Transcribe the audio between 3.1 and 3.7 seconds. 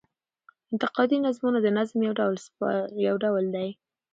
ډول دﺉ.